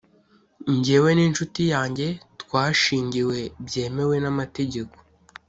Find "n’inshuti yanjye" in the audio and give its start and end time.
1.17-2.07